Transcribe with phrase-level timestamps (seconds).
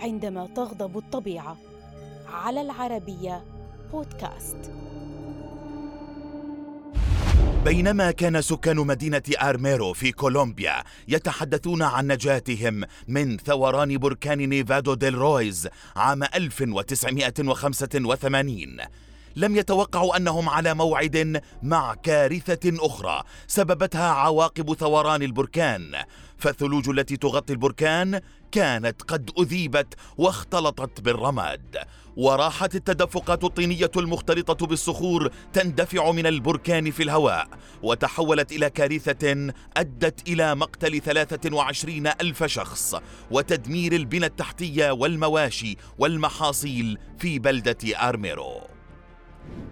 [0.00, 1.56] عندما تغضب الطبيعة.
[2.32, 3.44] على العربية
[3.92, 4.72] بودكاست.
[7.64, 15.14] بينما كان سكان مدينة آرميرو في كولومبيا يتحدثون عن نجاتهم من ثوران بركان نيفادو ديل
[15.14, 18.78] رويز عام 1985
[19.36, 25.94] لم يتوقعوا أنهم على موعد مع كارثة أخرى سببتها عواقب ثوران البركان.
[26.38, 28.20] فالثلوج التي تغطي البركان
[28.52, 31.76] كانت قد أذيبت واختلطت بالرماد.
[32.16, 37.48] وراحت التدفقات الطينية المختلطة بالصخور تندفع من البركان في الهواء
[37.82, 42.94] وتحولت إلى كارثة أدت إلى مقتل 23 ألف شخص
[43.30, 48.69] وتدمير البنى التحتية والمواشي والمحاصيل في بلدة آرميرو.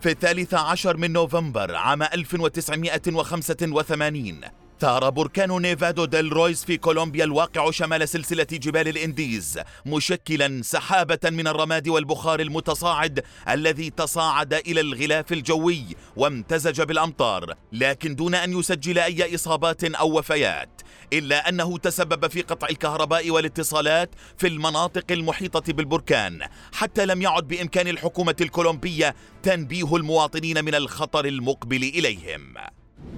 [0.00, 4.40] في الثالث عشر من نوفمبر عام 1985
[4.80, 11.46] ثار بركان نيفادو ديل رويز في كولومبيا الواقع شمال سلسلة جبال الإنديز مشكلا سحابة من
[11.46, 15.84] الرماد والبخار المتصاعد الذي تصاعد إلى الغلاف الجوي
[16.16, 20.82] وامتزج بالأمطار لكن دون أن يسجل أي إصابات أو وفيات
[21.12, 26.40] إلا أنه تسبب في قطع الكهرباء والاتصالات في المناطق المحيطة بالبركان
[26.72, 32.54] حتى لم يعد بإمكان الحكومة الكولومبية تنبيه المواطنين من الخطر المقبل إليهم.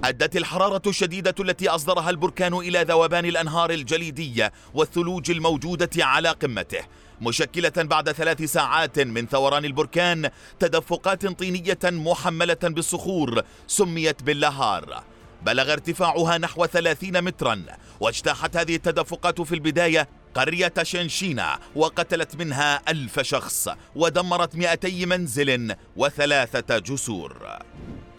[0.03, 6.81] أدت الحرارة الشديدة التي أصدرها البركان إلى ذوبان الأنهار الجليدية والثلوج الموجودة على قمته
[7.21, 15.03] مشكلة بعد ثلاث ساعات من ثوران البركان تدفقات طينية محملة بالصخور سميت باللهار.
[15.45, 17.63] بلغ ارتفاعها نحو 30 مترا
[17.99, 26.77] واجتاحت هذه التدفقات في البداية قرية شنشينا وقتلت منها ألف شخص ودمرت 200 منزل وثلاثة
[26.77, 27.59] جسور.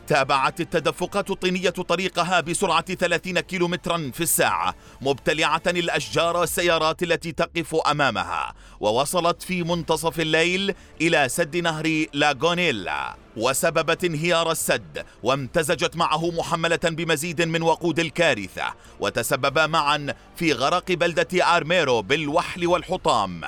[0.09, 8.55] تابعت التدفقات الطينية طريقها بسرعة 30 كيلومترا في الساعة مبتلعة الأشجار والسيارات التي تقف أمامها
[8.81, 13.17] ووصلت في منتصف الليل إلى سد نهر لاغونيلا.
[13.37, 18.75] وسببت انهيار السد وامتزجت معه محملة بمزيد من وقود الكارثة.
[19.01, 23.41] وتسببا معا في غرق بلدة آرميرو بالوحل والحطام.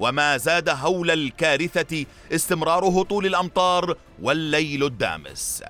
[0.00, 5.62] وما زاد هول الكارثة استمرار هطول الأمطار والليل الدامس.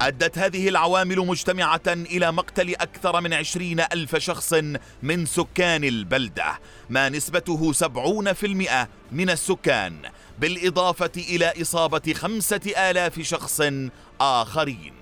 [0.00, 4.54] أدت هذه العوامل مجتمعة إلى مقتل أكثر من عشرين ألف شخص
[5.02, 6.58] من سكان البلدة
[6.90, 10.02] ما نسبته سبعون في المئة من السكان
[10.38, 13.62] بالإضافة إلى إصابة خمسة آلاف شخص
[14.20, 15.01] آخرين.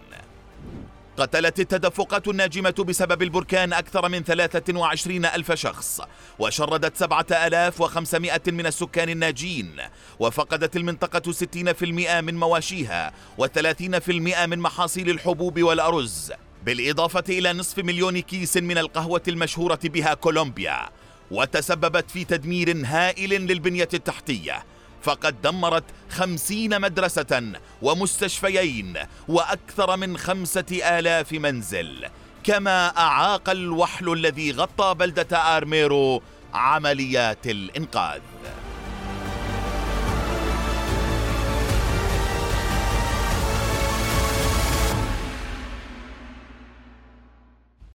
[1.20, 6.00] قتلت التدفقات الناجمة بسبب البركان أكثر من 23 ألف شخص
[6.38, 9.76] وشردت 7500 من السكان الناجين
[10.19, 11.84] وفقدت المنطقة 60%
[12.20, 14.10] من مواشيها و30%
[14.47, 16.32] من محاصيل الحبوب والأرز
[16.64, 20.88] بالإضافة إلى نصف مليون كيس من القهوة المشهورة بها كولومبيا
[21.31, 24.64] وتسببت في تدمير هائل للبنية التحتية
[25.03, 27.53] فقد دمرت خمسين مدرسة
[27.83, 32.06] ومستشفيين وأكثر من خمسة آلاف منزل.
[32.44, 36.22] كما أعاق الوحل الذي غطى بلدة آرميرو
[36.55, 38.21] عمليات الإنقاذ.